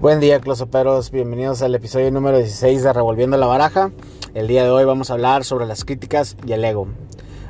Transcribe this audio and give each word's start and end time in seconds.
Buen 0.00 0.18
día, 0.18 0.40
closoperos. 0.40 1.10
Bienvenidos 1.10 1.60
al 1.60 1.74
episodio 1.74 2.10
número 2.10 2.38
16 2.38 2.84
de 2.84 2.90
Revolviendo 2.94 3.36
la 3.36 3.46
Baraja. 3.46 3.90
El 4.32 4.48
día 4.48 4.64
de 4.64 4.70
hoy 4.70 4.86
vamos 4.86 5.10
a 5.10 5.12
hablar 5.12 5.44
sobre 5.44 5.66
las 5.66 5.84
críticas 5.84 6.38
y 6.46 6.52
el 6.52 6.64
ego. 6.64 6.88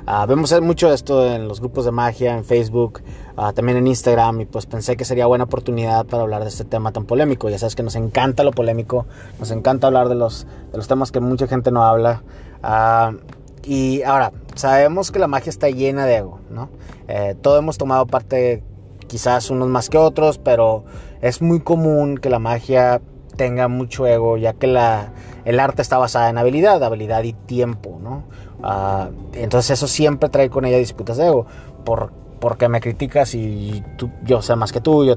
Uh, 0.08 0.26
vemos 0.26 0.60
mucho 0.60 0.92
esto 0.92 1.24
en 1.32 1.46
los 1.46 1.60
grupos 1.60 1.84
de 1.84 1.92
magia, 1.92 2.36
en 2.36 2.44
Facebook, 2.44 3.02
uh, 3.36 3.52
también 3.52 3.78
en 3.78 3.86
Instagram, 3.86 4.40
y 4.40 4.46
pues 4.46 4.66
pensé 4.66 4.96
que 4.96 5.04
sería 5.04 5.26
buena 5.26 5.44
oportunidad 5.44 6.06
para 6.06 6.24
hablar 6.24 6.42
de 6.42 6.48
este 6.48 6.64
tema 6.64 6.90
tan 6.90 7.04
polémico. 7.04 7.48
Ya 7.48 7.58
sabes 7.60 7.76
que 7.76 7.84
nos 7.84 7.94
encanta 7.94 8.42
lo 8.42 8.50
polémico, 8.50 9.06
nos 9.38 9.52
encanta 9.52 9.86
hablar 9.86 10.08
de 10.08 10.16
los, 10.16 10.44
de 10.72 10.76
los 10.76 10.88
temas 10.88 11.12
que 11.12 11.20
mucha 11.20 11.46
gente 11.46 11.70
no 11.70 11.84
habla. 11.84 12.24
Uh, 12.64 13.16
y 13.62 14.02
ahora, 14.02 14.32
sabemos 14.56 15.12
que 15.12 15.20
la 15.20 15.28
magia 15.28 15.50
está 15.50 15.70
llena 15.70 16.04
de 16.04 16.16
ego, 16.16 16.40
¿no? 16.50 16.68
Eh, 17.06 17.36
todos 17.40 17.60
hemos 17.60 17.78
tomado 17.78 18.08
parte, 18.08 18.64
quizás 19.06 19.50
unos 19.50 19.68
más 19.68 19.88
que 19.88 19.98
otros, 19.98 20.38
pero 20.38 20.84
es 21.20 21.42
muy 21.42 21.60
común 21.60 22.18
que 22.18 22.30
la 22.30 22.38
magia 22.38 23.00
tenga 23.36 23.68
mucho 23.68 24.06
ego, 24.06 24.36
ya 24.36 24.52
que 24.54 24.66
la, 24.66 25.12
el 25.44 25.60
arte 25.60 25.82
está 25.82 25.98
basada 25.98 26.28
en 26.28 26.38
habilidad, 26.38 26.82
habilidad 26.82 27.22
y 27.22 27.32
tiempo, 27.32 27.98
¿no? 28.02 28.24
Uh, 28.62 29.10
entonces 29.34 29.70
eso 29.70 29.86
siempre 29.86 30.28
trae 30.28 30.50
con 30.50 30.64
ella 30.64 30.76
disputas 30.78 31.16
de 31.16 31.26
ego. 31.26 31.46
Por, 31.84 32.12
porque 32.40 32.68
me 32.68 32.80
criticas 32.80 33.34
y 33.34 33.82
tú, 33.96 34.10
yo 34.24 34.42
sé 34.42 34.56
más 34.56 34.72
que 34.72 34.80
tú, 34.80 35.04
yo, 35.04 35.16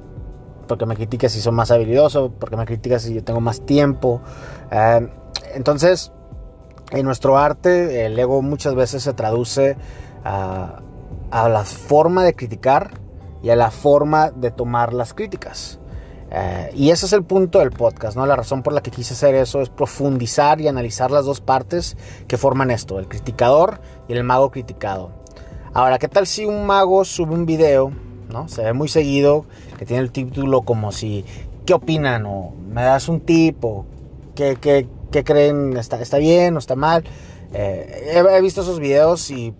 porque 0.67 0.85
me 0.85 0.95
criticas 0.95 1.31
si 1.31 1.41
soy 1.41 1.53
más 1.53 1.71
habilidoso, 1.71 2.31
porque 2.39 2.55
me 2.55 2.65
criticas 2.65 3.01
si 3.01 3.13
yo 3.13 3.23
tengo 3.23 3.41
más 3.41 3.65
tiempo. 3.65 4.21
Uh, 4.71 5.07
entonces, 5.55 6.11
en 6.91 7.05
nuestro 7.05 7.37
arte, 7.37 8.05
el 8.05 8.17
ego 8.17 8.41
muchas 8.41 8.75
veces 8.75 9.03
se 9.03 9.13
traduce 9.13 9.75
a, 10.23 10.79
a 11.31 11.49
la 11.49 11.63
forma 11.63 12.23
de 12.23 12.35
criticar 12.35 12.91
y 13.41 13.49
a 13.49 13.55
la 13.55 13.71
forma 13.71 14.31
de 14.31 14.51
tomar 14.51 14.93
las 14.93 15.13
críticas. 15.13 15.79
Uh, 16.33 16.75
y 16.75 16.89
ese 16.89 17.05
es 17.05 17.13
el 17.13 17.23
punto 17.23 17.59
del 17.59 17.69
podcast, 17.69 18.17
¿no? 18.17 18.25
La 18.25 18.35
razón 18.35 18.63
por 18.63 18.73
la 18.73 18.81
que 18.81 18.89
quise 18.89 19.13
hacer 19.13 19.35
eso 19.35 19.61
es 19.61 19.69
profundizar 19.69 20.59
y 20.61 20.67
analizar 20.67 21.11
las 21.11 21.25
dos 21.25 21.41
partes 21.41 21.95
que 22.27 22.37
forman 22.37 22.71
esto, 22.71 22.97
el 22.97 23.07
criticador 23.07 23.81
y 24.07 24.13
el 24.13 24.23
mago 24.23 24.49
criticado. 24.49 25.11
Ahora, 25.75 25.99
¿qué 25.99 26.07
tal 26.07 26.25
si 26.25 26.45
un 26.45 26.65
mago 26.65 27.05
sube 27.05 27.35
un 27.35 27.45
video, 27.45 27.91
¿no? 28.29 28.47
Se 28.47 28.63
ve 28.63 28.73
muy 28.73 28.87
seguido, 28.87 29.45
que 29.77 29.85
tiene 29.85 30.01
el 30.01 30.11
título 30.11 30.63
como 30.63 30.91
si, 30.91 31.23
¿qué 31.67 31.75
opinan? 31.75 32.25
O 32.25 32.51
me 32.67 32.81
das 32.81 33.09
un 33.09 33.19
tip, 33.21 33.63
o 33.63 33.85
¿qué, 34.33 34.57
qué, 34.59 34.87
qué 35.11 35.23
creen? 35.23 35.77
¿Está, 35.77 36.01
¿Está 36.01 36.17
bien 36.17 36.55
o 36.55 36.59
está 36.59 36.75
mal? 36.75 37.03
Eh, 37.53 38.23
he 38.31 38.41
visto 38.41 38.61
esos 38.61 38.79
videos 38.79 39.29
y 39.29 39.53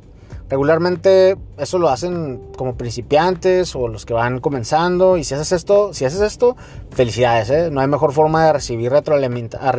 regularmente 0.53 1.35
eso 1.57 1.79
lo 1.79 1.89
hacen 1.89 2.39
como 2.55 2.75
principiantes 2.75 3.75
o 3.75 3.87
los 3.87 4.05
que 4.05 4.13
van 4.13 4.39
comenzando 4.39 5.17
y 5.17 5.23
si 5.23 5.33
haces 5.33 5.51
esto, 5.51 5.95
si 5.95 6.05
haces 6.05 6.21
esto, 6.21 6.55
felicidades, 6.91 7.49
¿eh? 7.49 7.69
no 7.71 7.81
hay 7.81 7.87
mejor 7.87 8.13
forma 8.13 8.45
de 8.45 8.53
recibir 8.53 8.91
retroalimenta 8.91 9.71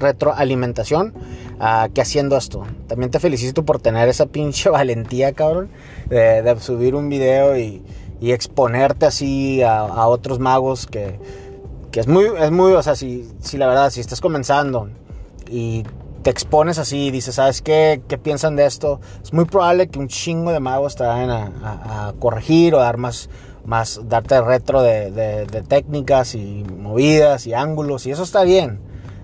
retroalimentación 0.00 1.14
uh, 1.60 1.92
que 1.94 2.00
haciendo 2.00 2.36
esto. 2.36 2.64
También 2.88 3.12
te 3.12 3.20
felicito 3.20 3.64
por 3.64 3.80
tener 3.80 4.08
esa 4.08 4.26
pinche 4.26 4.68
valentía, 4.80 5.32
cabrón, 5.32 5.68
de, 6.10 6.56
subir 6.58 6.96
un 6.96 7.08
video 7.08 7.56
y, 7.56 7.84
exponerte 8.20 9.06
así 9.06 9.62
a, 9.62 9.78
a, 9.78 10.08
otros 10.08 10.40
magos 10.40 10.88
que, 10.88 11.20
que 11.92 12.00
es 12.00 12.08
muy, 12.08 12.24
es 12.40 12.50
muy, 12.50 12.72
o 12.72 12.82
sea, 12.82 12.96
si, 12.96 13.30
si 13.40 13.58
la 13.58 13.68
verdad, 13.68 13.90
si 13.90 14.00
estás 14.00 14.20
comenzando 14.20 14.88
y 15.48 15.84
te 16.26 16.30
expones 16.30 16.80
así 16.80 17.06
y 17.06 17.10
dices, 17.12 17.36
¿sabes 17.36 17.62
qué? 17.62 18.02
¿Qué 18.08 18.18
piensan 18.18 18.56
de 18.56 18.66
esto? 18.66 19.00
Es 19.22 19.32
muy 19.32 19.44
probable 19.44 19.86
que 19.86 20.00
un 20.00 20.08
chingo 20.08 20.50
de 20.50 20.58
magos 20.58 20.96
te 20.96 21.04
vayan 21.04 21.30
a, 21.30 22.14
corregir 22.18 22.74
o 22.74 22.78
dar 22.78 22.96
más, 22.96 23.30
más 23.64 24.00
darte 24.08 24.40
retro 24.40 24.82
de, 24.82 25.46
técnicas 25.68 26.34
y 26.34 26.64
movidas 26.64 27.46
y 27.46 27.54
ángulos 27.54 28.06
y 28.06 28.10
eso 28.10 28.24
está 28.24 28.42
bien. 28.42 28.80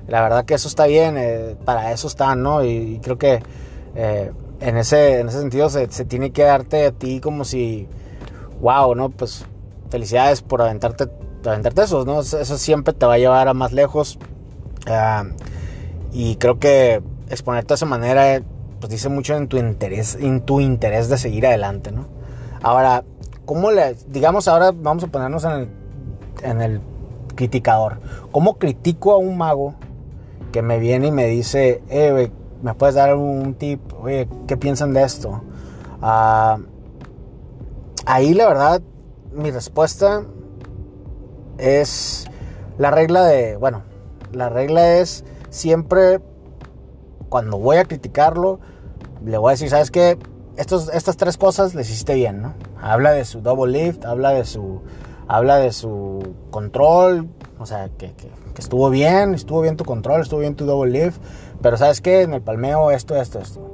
La 0.06 0.22
verdad 0.22 0.44
que 0.44 0.54
eso 0.54 0.68
está 0.68 0.86
bien, 0.86 1.16
eh, 1.18 1.56
para 1.64 1.90
eso 1.90 2.06
están, 2.06 2.44
¿no? 2.44 2.64
Y, 2.64 3.00
creo 3.02 3.18
que 3.18 3.42
eh, 3.96 4.30
en, 4.60 4.76
ese, 4.76 5.18
en 5.18 5.28
ese 5.28 5.40
sentido 5.40 5.70
se, 5.70 5.90
se, 5.90 6.04
tiene 6.04 6.30
que 6.30 6.44
darte 6.44 6.86
a 6.86 6.92
ti 6.92 7.18
como 7.18 7.44
si, 7.44 7.88
wow, 8.60 8.94
¿no? 8.94 9.10
Pues 9.10 9.44
felicidades 9.90 10.40
por 10.40 10.62
aventarte, 10.62 11.08
aventarte 11.44 11.82
esos, 11.82 12.06
¿no? 12.06 12.20
Eso 12.20 12.58
siempre 12.58 12.94
te 12.94 13.06
va 13.06 13.14
a 13.14 13.18
llevar 13.18 13.48
a 13.48 13.54
más 13.54 13.72
lejos. 13.72 14.20
Uh, 14.86 15.51
y 16.12 16.36
creo 16.36 16.58
que 16.58 17.02
exponerte 17.30 17.68
de 17.68 17.74
esa 17.74 17.86
manera 17.86 18.42
pues 18.80 18.90
dice 18.90 19.08
mucho 19.08 19.36
en 19.36 19.48
tu 19.48 19.56
interés, 19.56 20.16
en 20.16 20.40
tu 20.40 20.60
interés 20.60 21.08
de 21.08 21.16
seguir 21.16 21.46
adelante, 21.46 21.92
¿no? 21.92 22.06
Ahora, 22.62 23.04
¿cómo 23.44 23.70
le, 23.70 23.94
digamos 24.08 24.48
ahora 24.48 24.72
vamos 24.72 25.04
a 25.04 25.06
ponernos 25.06 25.44
en 25.44 25.52
el, 25.52 25.68
en 26.42 26.60
el 26.60 26.80
criticador? 27.36 28.00
¿Cómo 28.32 28.58
critico 28.58 29.12
a 29.12 29.18
un 29.18 29.38
mago 29.38 29.74
que 30.50 30.62
me 30.62 30.78
viene 30.78 31.08
y 31.08 31.12
me 31.12 31.26
dice, 31.26 31.82
eh, 31.88 32.12
wey, 32.12 32.32
¿me 32.60 32.74
puedes 32.74 32.96
dar 32.96 33.14
un 33.14 33.54
tip? 33.54 33.80
Oye, 34.00 34.28
¿qué 34.46 34.56
piensan 34.56 34.92
de 34.92 35.04
esto? 35.04 35.42
Uh, 36.02 36.60
ahí 38.04 38.34
la 38.34 38.48
verdad, 38.48 38.82
mi 39.32 39.50
respuesta 39.50 40.24
es 41.58 42.26
la 42.78 42.90
regla 42.90 43.24
de, 43.24 43.56
bueno, 43.56 43.82
la 44.32 44.48
regla 44.48 44.96
es 44.98 45.24
siempre 45.52 46.20
cuando 47.28 47.58
voy 47.58 47.76
a 47.76 47.84
criticarlo, 47.84 48.58
le 49.24 49.38
voy 49.38 49.50
a 49.50 49.52
decir, 49.52 49.70
¿sabes 49.70 49.90
qué? 49.90 50.18
Estos, 50.56 50.90
estas 50.92 51.16
tres 51.16 51.38
cosas 51.38 51.74
les 51.74 51.88
hiciste 51.88 52.14
bien, 52.14 52.42
¿no? 52.42 52.54
Habla 52.80 53.12
de 53.12 53.24
su 53.24 53.40
double 53.40 53.72
lift, 53.72 54.04
habla 54.04 54.30
de 54.30 54.44
su, 54.44 54.82
habla 55.28 55.56
de 55.56 55.72
su 55.72 56.34
control, 56.50 57.28
o 57.58 57.66
sea, 57.66 57.88
que, 57.96 58.12
que, 58.14 58.28
que 58.54 58.60
estuvo 58.60 58.90
bien, 58.90 59.34
estuvo 59.34 59.60
bien 59.60 59.76
tu 59.76 59.84
control, 59.84 60.22
estuvo 60.22 60.40
bien 60.40 60.56
tu 60.56 60.66
double 60.66 60.90
lift, 60.90 61.22
pero 61.62 61.76
¿sabes 61.76 62.00
qué? 62.00 62.22
En 62.22 62.34
el 62.34 62.42
palmeo 62.42 62.90
esto, 62.90 63.14
esto, 63.14 63.38
esto. 63.38 63.68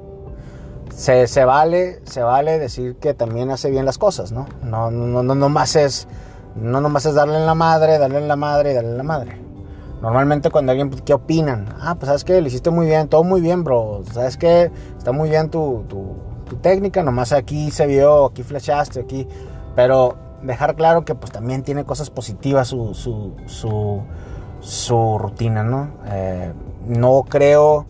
Se, 0.94 1.26
se, 1.28 1.44
vale, 1.44 2.00
se 2.04 2.22
vale 2.22 2.58
decir 2.58 2.96
que 2.96 3.14
también 3.14 3.50
hace 3.50 3.70
bien 3.70 3.84
las 3.84 3.98
cosas, 3.98 4.32
¿no? 4.32 4.46
No, 4.62 4.90
no, 4.90 5.22
no, 5.22 5.34
no 5.34 5.48
más 5.48 5.76
es, 5.76 6.08
no 6.56 6.80
nomás 6.80 7.06
es 7.06 7.14
darle 7.14 7.36
en 7.36 7.46
la 7.46 7.54
madre, 7.54 7.98
darle 7.98 8.18
en 8.18 8.28
la 8.28 8.36
madre 8.36 8.72
y 8.72 8.74
darle 8.74 8.90
en 8.90 8.98
la 8.98 9.04
madre. 9.04 9.47
Normalmente 10.00 10.50
cuando 10.50 10.70
alguien, 10.72 10.90
¿qué 10.90 11.12
opinan? 11.12 11.74
Ah, 11.80 11.96
pues 11.96 12.06
sabes 12.06 12.24
que 12.24 12.40
lo 12.40 12.46
hiciste 12.46 12.70
muy 12.70 12.86
bien, 12.86 13.08
todo 13.08 13.24
muy 13.24 13.40
bien, 13.40 13.64
bro. 13.64 14.02
Sabes 14.12 14.36
que 14.36 14.70
está 14.96 15.10
muy 15.10 15.28
bien 15.28 15.50
tu, 15.50 15.84
tu, 15.88 16.16
técnica, 16.62 17.02
nomás 17.02 17.32
aquí 17.32 17.70
se 17.70 17.86
vio, 17.86 18.26
aquí 18.26 18.42
flashaste, 18.42 19.00
aquí. 19.00 19.26
Pero 19.74 20.16
dejar 20.42 20.76
claro 20.76 21.04
que 21.04 21.14
pues 21.14 21.32
también 21.32 21.62
tiene 21.62 21.84
cosas 21.84 22.10
positivas 22.10 22.68
su, 22.68 22.94
su, 22.94 23.34
su, 23.46 24.02
su 24.60 25.18
rutina, 25.18 25.64
¿no? 25.64 25.90
Eh, 26.06 26.52
no 26.86 27.24
creo, 27.28 27.86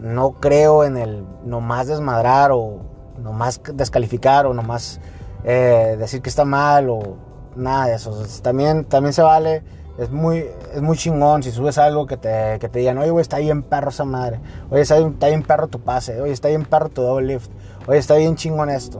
no 0.00 0.32
creo 0.32 0.84
en 0.84 0.98
el 0.98 1.24
nomás 1.44 1.86
desmadrar 1.86 2.52
o 2.52 2.80
nomás 3.18 3.60
descalificar 3.74 4.46
o 4.46 4.52
nomás 4.52 5.00
eh, 5.44 5.96
decir 5.98 6.20
que 6.20 6.28
está 6.28 6.44
mal 6.44 6.90
o 6.90 7.16
nada 7.56 7.86
de 7.86 7.94
eso. 7.94 8.22
También, 8.42 8.84
también 8.84 9.12
se 9.14 9.22
vale 9.22 9.62
es 9.98 10.10
muy, 10.10 10.46
es 10.74 10.80
muy 10.80 10.96
chingón 10.96 11.42
si 11.42 11.50
subes 11.50 11.76
algo 11.78 12.06
que 12.06 12.16
te, 12.16 12.58
que 12.58 12.68
te 12.68 12.78
digan, 12.78 12.98
oye, 12.98 13.10
güey, 13.10 13.22
está 13.22 13.38
bien 13.38 13.62
perro 13.62 13.90
esa 13.90 14.04
madre. 14.04 14.40
Oye, 14.70 14.82
está 14.82 14.96
bien, 14.96 15.12
está 15.12 15.26
bien 15.28 15.42
perro 15.42 15.68
tu 15.68 15.80
pase. 15.80 16.20
Oye, 16.20 16.32
está 16.32 16.48
bien 16.48 16.64
perro 16.64 16.88
tu 16.88 17.02
double 17.02 17.26
lift. 17.26 17.50
Oye, 17.86 17.98
está 17.98 18.14
bien 18.14 18.36
chingón 18.36 18.70
esto. 18.70 18.98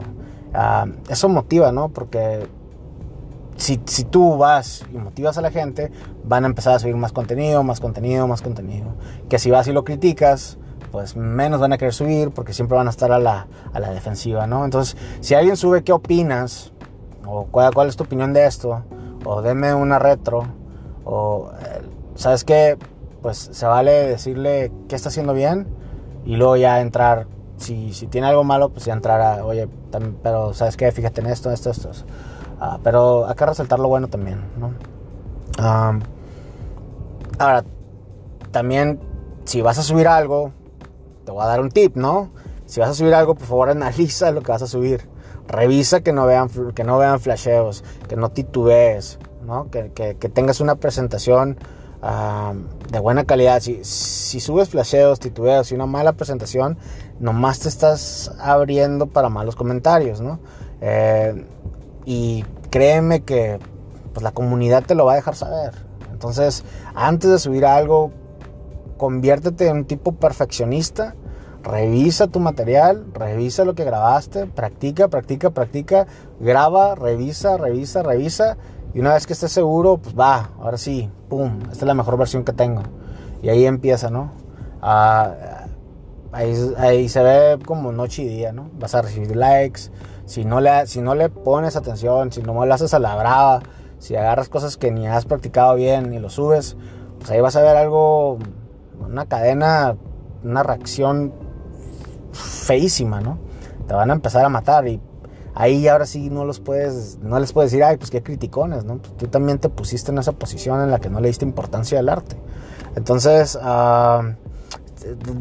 Uh, 0.54 0.92
eso 1.08 1.28
motiva, 1.28 1.72
¿no? 1.72 1.88
Porque 1.88 2.46
si, 3.56 3.80
si 3.86 4.04
tú 4.04 4.36
vas 4.36 4.84
y 4.92 4.98
motivas 4.98 5.38
a 5.38 5.40
la 5.40 5.50
gente, 5.50 5.90
van 6.24 6.44
a 6.44 6.46
empezar 6.46 6.74
a 6.74 6.78
subir 6.78 6.96
más 6.96 7.12
contenido, 7.12 7.62
más 7.62 7.80
contenido, 7.80 8.28
más 8.28 8.42
contenido. 8.42 8.88
Que 9.30 9.38
si 9.38 9.50
vas 9.50 9.66
y 9.68 9.72
lo 9.72 9.84
criticas, 9.84 10.58
pues 10.90 11.16
menos 11.16 11.58
van 11.58 11.72
a 11.72 11.78
querer 11.78 11.94
subir 11.94 12.32
porque 12.32 12.52
siempre 12.52 12.76
van 12.76 12.86
a 12.86 12.90
estar 12.90 13.12
a 13.12 13.18
la, 13.18 13.46
a 13.72 13.80
la 13.80 13.90
defensiva, 13.90 14.46
¿no? 14.46 14.66
Entonces, 14.66 14.98
si 15.20 15.34
alguien 15.34 15.56
sube, 15.56 15.82
¿qué 15.84 15.92
opinas? 15.92 16.74
O 17.24 17.46
cuál, 17.46 17.72
cuál 17.72 17.88
es 17.88 17.96
tu 17.96 18.04
opinión 18.04 18.34
de 18.34 18.44
esto? 18.44 18.82
O 19.24 19.40
deme 19.40 19.72
una 19.72 19.98
retro 19.98 20.61
o, 21.04 21.50
¿sabes 22.14 22.44
qué? 22.44 22.78
Pues 23.22 23.50
se 23.52 23.66
vale 23.66 23.92
decirle 23.92 24.72
qué 24.88 24.96
está 24.96 25.08
haciendo 25.08 25.34
bien 25.34 25.66
y 26.24 26.36
luego 26.36 26.56
ya 26.56 26.80
entrar, 26.80 27.26
si, 27.56 27.92
si 27.92 28.06
tiene 28.06 28.26
algo 28.26 28.44
malo, 28.44 28.70
pues 28.70 28.84
ya 28.84 28.92
entrar 28.92 29.20
a, 29.20 29.44
oye, 29.44 29.68
pero 30.22 30.54
¿sabes 30.54 30.76
qué? 30.76 30.90
Fíjate 30.92 31.20
en 31.20 31.28
esto, 31.28 31.50
esto, 31.50 31.70
esto. 31.70 31.90
Uh, 32.60 32.78
pero 32.82 33.26
acá 33.26 33.46
resaltar 33.46 33.78
lo 33.78 33.88
bueno 33.88 34.08
también, 34.08 34.40
¿no? 34.56 34.72
Ahora, 37.38 37.64
también, 38.50 39.00
si 39.44 39.62
vas 39.62 39.78
a 39.78 39.82
subir 39.82 40.06
algo, 40.06 40.52
te 41.24 41.32
voy 41.32 41.42
a 41.42 41.46
dar 41.46 41.60
un 41.60 41.70
tip, 41.70 41.96
¿no? 41.96 42.30
Si 42.66 42.80
vas 42.80 42.90
a 42.90 42.94
subir 42.94 43.14
algo, 43.14 43.34
por 43.34 43.46
favor 43.46 43.70
analiza 43.70 44.30
lo 44.30 44.42
que 44.42 44.52
vas 44.52 44.62
a 44.62 44.66
subir. 44.66 45.08
Revisa 45.48 46.00
que 46.02 46.12
no 46.12 46.24
vean, 46.24 46.48
que 46.74 46.84
no 46.84 46.98
vean 46.98 47.20
flasheos, 47.20 47.82
que 48.08 48.16
no 48.16 48.30
titubees, 48.30 49.18
¿no? 49.44 49.70
Que, 49.70 50.14
tengas 50.32 50.60
una 50.60 50.76
presentación 50.76 51.56
uh, 52.02 52.54
de 52.90 52.98
buena 53.00 53.24
calidad. 53.24 53.60
Si, 53.60 53.84
si 53.84 54.40
subes 54.40 54.68
flasheos, 54.68 55.20
titubeos 55.20 55.72
y 55.72 55.74
una 55.74 55.86
mala 55.86 56.12
presentación, 56.12 56.78
nomás 57.20 57.60
te 57.60 57.68
estás 57.68 58.32
abriendo 58.40 59.06
para 59.06 59.28
malos 59.28 59.56
comentarios, 59.56 60.20
¿no? 60.20 60.40
Eh, 60.80 61.46
y 62.04 62.44
créeme 62.70 63.22
que 63.22 63.60
pues, 64.12 64.24
la 64.24 64.32
comunidad 64.32 64.84
te 64.84 64.94
lo 64.94 65.04
va 65.04 65.12
a 65.12 65.16
dejar 65.16 65.36
saber. 65.36 65.72
Entonces, 66.10 66.64
antes 66.94 67.30
de 67.30 67.38
subir 67.38 67.64
algo, 67.64 68.10
conviértete 68.96 69.68
en 69.68 69.78
un 69.78 69.84
tipo 69.84 70.12
perfeccionista. 70.12 71.14
Revisa 71.62 72.26
tu 72.26 72.40
material, 72.40 73.06
revisa 73.14 73.64
lo 73.64 73.74
que 73.74 73.84
grabaste, 73.84 74.46
practica, 74.46 75.06
practica, 75.06 75.50
practica, 75.50 76.08
graba, 76.40 76.96
revisa, 76.96 77.56
revisa, 77.56 78.02
revisa. 78.02 78.56
Y 78.94 79.00
una 79.00 79.14
vez 79.14 79.26
que 79.26 79.32
estés 79.32 79.52
seguro, 79.52 79.98
pues 79.98 80.18
va, 80.18 80.50
ahora 80.60 80.76
sí, 80.76 81.10
pum, 81.28 81.60
esta 81.62 81.72
es 81.72 81.82
la 81.82 81.94
mejor 81.94 82.18
versión 82.18 82.44
que 82.44 82.52
tengo. 82.52 82.82
Y 83.42 83.48
ahí 83.48 83.64
empieza, 83.64 84.10
¿no? 84.10 84.30
Ah, 84.82 85.66
ahí, 86.32 87.08
se 87.08 87.22
ve 87.22 87.58
como 87.64 87.92
noche 87.92 88.22
y 88.22 88.28
día, 88.28 88.52
¿no? 88.52 88.70
Vas 88.78 88.94
a 88.94 89.02
recibir 89.02 89.34
likes. 89.36 89.82
Si 90.26 90.44
no 90.44 90.60
le, 90.60 90.86
si 90.86 91.00
no 91.00 91.14
le 91.14 91.28
pones 91.28 91.76
atención, 91.76 92.32
si 92.32 92.42
no 92.42 92.64
le 92.64 92.72
haces 92.72 92.94
a 92.94 92.98
la 92.98 93.14
brava, 93.16 93.62
si 93.98 94.16
agarras 94.16 94.48
cosas 94.48 94.76
que 94.76 94.90
ni 94.90 95.06
has 95.06 95.24
practicado 95.24 95.74
bien 95.74 96.12
y 96.12 96.18
lo 96.18 96.28
subes, 96.28 96.76
pues 97.18 97.30
ahí 97.30 97.40
vas 97.40 97.56
a 97.56 97.62
ver 97.62 97.76
algo, 97.76 98.38
una 99.00 99.26
cadena, 99.26 99.96
una 100.42 100.62
reacción 100.62 101.32
feísima, 102.32 103.20
¿no? 103.20 103.38
Te 103.86 103.94
van 103.94 104.10
a 104.10 104.14
empezar 104.14 104.44
a 104.44 104.48
matar 104.48 104.86
y 104.88 105.00
ahí 105.54 105.88
ahora 105.88 106.06
sí 106.06 106.30
no 106.30 106.44
los 106.44 106.60
puedes, 106.60 107.18
no 107.22 107.38
les 107.38 107.52
puedes 107.52 107.70
decir, 107.70 107.84
ay, 107.84 107.96
pues 107.96 108.10
qué 108.10 108.22
criticones, 108.22 108.84
¿no? 108.84 108.98
Pues 108.98 109.16
tú 109.16 109.26
también 109.28 109.58
te 109.58 109.68
pusiste 109.68 110.10
en 110.10 110.18
esa 110.18 110.32
posición 110.32 110.80
en 110.82 110.90
la 110.90 110.98
que 110.98 111.10
no 111.10 111.20
le 111.20 111.28
diste 111.28 111.44
importancia 111.44 111.98
al 111.98 112.08
arte. 112.08 112.36
Entonces, 112.96 113.56
uh, 113.56 114.34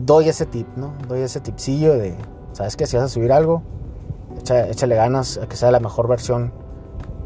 doy 0.06 0.30
ese 0.30 0.46
tip, 0.46 0.68
¿no? 0.76 0.94
Doy 1.08 1.22
ese 1.22 1.40
tipsillo 1.40 1.94
de, 1.94 2.16
¿sabes 2.54 2.76
qué? 2.76 2.86
Si 2.86 2.98
vas 2.98 3.06
a 3.06 3.10
subir 3.10 3.32
algo, 3.32 3.64
échale 4.50 4.96
ganas 4.96 5.38
a 5.38 5.48
que 5.48 5.56
sea 5.56 5.72
la 5.72 5.80
mejor 5.80 6.08
versión 6.08 6.52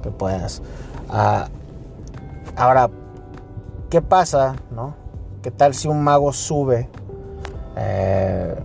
que 0.03 0.11
puedas. 0.11 0.61
Ah, 1.09 1.47
ahora, 2.55 2.89
¿qué 3.89 4.01
pasa, 4.01 4.55
no? 4.71 4.95
¿Qué 5.41 5.51
tal 5.51 5.73
si 5.73 5.87
un 5.87 6.03
mago 6.03 6.33
sube 6.33 6.89
eh, 7.75 8.55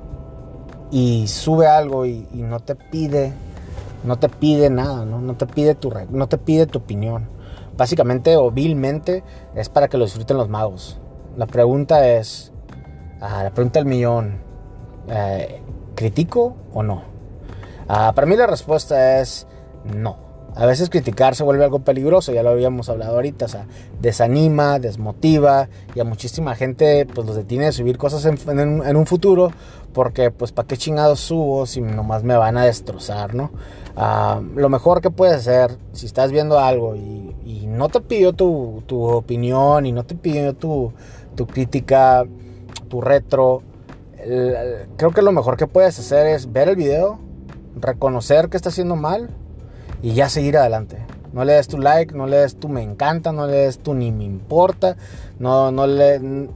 y 0.90 1.26
sube 1.28 1.66
algo 1.66 2.06
y, 2.06 2.26
no 2.32 2.60
te 2.60 2.74
pide, 2.74 3.32
no 4.04 4.18
te 4.18 4.28
pide 4.28 4.70
nada, 4.70 5.04
¿no? 5.04 5.20
No 5.20 5.34
te 5.34 5.46
pide 5.46 5.74
tu, 5.74 5.92
no 6.10 6.28
te 6.28 6.38
pide 6.38 6.66
tu 6.66 6.78
opinión. 6.78 7.28
Básicamente 7.76 8.36
o 8.36 8.50
vilmente 8.50 9.22
es 9.54 9.68
para 9.68 9.88
que 9.88 9.96
lo 9.96 10.04
disfruten 10.04 10.36
los 10.36 10.48
magos. 10.48 10.98
La 11.36 11.46
pregunta 11.46 12.06
es, 12.06 12.52
Ah, 13.20 13.42
la 13.42 13.50
pregunta 13.50 13.78
del 13.78 13.86
millón, 13.86 14.38
eh, 15.08 15.60
¿critico 15.94 16.56
o 16.72 16.82
no? 16.82 17.02
Ah, 17.86 18.12
para 18.14 18.26
mí 18.26 18.34
la 18.34 18.46
respuesta 18.46 19.20
es 19.20 19.46
no. 19.84 20.29
A 20.56 20.66
veces 20.66 20.90
criticar 20.90 21.36
se 21.36 21.44
vuelve 21.44 21.64
algo 21.64 21.80
peligroso, 21.80 22.32
ya 22.32 22.42
lo 22.42 22.50
habíamos 22.50 22.88
hablado 22.88 23.14
ahorita, 23.14 23.44
o 23.44 23.48
sea, 23.48 23.66
desanima, 24.00 24.78
desmotiva 24.78 25.68
y 25.94 26.00
a 26.00 26.04
muchísima 26.04 26.54
gente 26.56 27.06
pues 27.06 27.26
los 27.26 27.36
detiene 27.36 27.66
de 27.66 27.72
subir 27.72 27.98
cosas 27.98 28.24
en, 28.24 28.96
un 28.96 29.06
futuro 29.06 29.52
porque 29.92 30.30
pues 30.30 30.50
para 30.52 30.66
qué 30.66 30.76
chingados 30.76 31.20
subo 31.20 31.66
si 31.66 31.80
nomás 31.80 32.24
me 32.24 32.36
van 32.36 32.58
a 32.58 32.64
destrozar, 32.64 33.34
¿no? 33.34 33.50
Ah, 33.96 34.40
lo 34.54 34.68
mejor 34.68 35.00
que 35.00 35.10
puedes 35.10 35.36
hacer 35.36 35.76
si 35.92 36.06
estás 36.06 36.32
viendo 36.32 36.58
algo 36.58 36.96
y, 36.96 37.20
no 37.66 37.88
te 37.88 38.00
pidió 38.00 38.34
tu, 38.34 38.82
opinión 38.90 39.86
y 39.86 39.92
no 39.92 40.04
te 40.04 40.14
pidió 40.14 40.54
tu, 40.54 40.92
tu 41.34 41.46
crítica, 41.46 42.26
tu 42.88 43.00
retro. 43.00 43.62
creo 44.96 45.12
que 45.12 45.22
lo 45.22 45.32
mejor 45.32 45.56
que 45.56 45.66
puedes 45.66 45.98
hacer 45.98 46.26
es 46.26 46.52
ver 46.52 46.68
el 46.68 46.76
video, 46.76 47.18
reconocer 47.80 48.50
que 48.50 48.58
está 48.58 48.68
haciendo 48.68 48.96
mal 48.96 49.30
y 50.02 50.14
ya 50.14 50.28
seguir 50.28 50.56
adelante. 50.56 50.98
No 51.32 51.44
le 51.44 51.52
des 51.52 51.68
tu 51.68 51.78
like, 51.78 52.14
no 52.14 52.26
le 52.26 52.38
des 52.38 52.56
tu 52.56 52.68
me 52.68 52.82
encanta, 52.82 53.32
no 53.32 53.46
le 53.46 53.52
des 53.52 53.78
tu 53.78 53.94
ni 53.94 54.10
me 54.10 54.24
importa, 54.24 54.96
no, 55.38 55.70
no 55.70 55.86
le, 55.86 56.48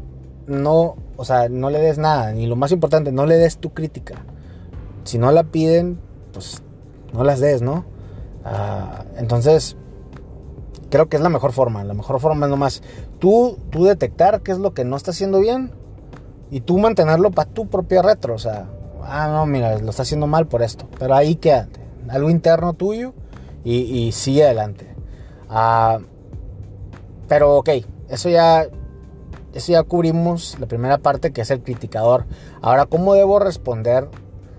no, 0.46 0.96
o 1.16 1.24
sea, 1.24 1.48
no 1.48 1.70
le 1.70 1.78
des 1.80 1.98
nada, 1.98 2.32
ni 2.32 2.46
lo 2.46 2.56
más 2.56 2.72
importante, 2.72 3.12
no 3.12 3.24
le 3.24 3.36
des 3.36 3.58
tu 3.58 3.72
crítica. 3.72 4.16
Si 5.04 5.18
no 5.18 5.30
la 5.30 5.44
piden, 5.44 6.00
pues 6.32 6.62
no 7.12 7.22
las 7.22 7.38
des, 7.38 7.62
¿no? 7.62 7.84
Ah, 8.44 9.04
entonces, 9.16 9.76
creo 10.90 11.08
que 11.08 11.16
es 11.16 11.22
la 11.22 11.28
mejor 11.28 11.52
forma. 11.52 11.84
La 11.84 11.94
mejor 11.94 12.20
forma 12.20 12.46
es 12.46 12.50
nomás 12.50 12.82
tú, 13.18 13.58
tú 13.70 13.84
detectar 13.84 14.42
qué 14.42 14.52
es 14.52 14.58
lo 14.58 14.74
que 14.74 14.84
no 14.84 14.96
está 14.96 15.12
haciendo 15.12 15.40
bien 15.40 15.70
y 16.50 16.60
tú 16.60 16.78
mantenerlo 16.78 17.30
para 17.30 17.50
tu 17.50 17.68
propia 17.68 18.02
retro. 18.02 18.34
O 18.34 18.38
sea, 18.38 18.66
ah, 19.02 19.28
no, 19.28 19.46
mira, 19.46 19.78
lo 19.78 19.90
está 19.90 20.02
haciendo 20.02 20.26
mal 20.26 20.46
por 20.46 20.62
esto. 20.62 20.86
Pero 20.98 21.14
ahí 21.14 21.36
quédate. 21.36 21.80
Algo 22.08 22.28
interno 22.28 22.74
tuyo 22.74 23.14
y, 23.64 24.12
sigue 24.12 24.44
adelante. 24.44 24.86
Ah, 25.48 25.98
pero 27.28 27.56
ok, 27.56 27.70
eso 28.08 28.28
ya, 28.28 28.66
eso 29.54 29.72
ya 29.72 29.82
cubrimos 29.82 30.56
la 30.60 30.66
primera 30.66 30.98
parte 30.98 31.32
que 31.32 31.40
es 31.40 31.50
el 31.50 31.62
criticador. 31.62 32.26
Ahora, 32.60 32.86
¿cómo 32.86 33.14
debo 33.14 33.38
responder 33.38 34.08